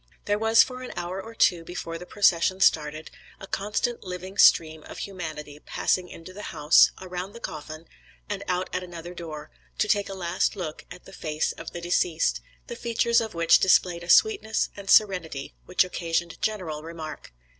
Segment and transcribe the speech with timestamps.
[0.25, 4.81] There was for an hour or two before the procession started, a constant living stream
[4.85, 7.85] of humanity passing into the house, around the coffin,
[8.27, 11.81] and out at another door, to take a last look at the face of the
[11.81, 17.31] deceased, the features of which displayed a sweetness and serenity which occasioned general remark.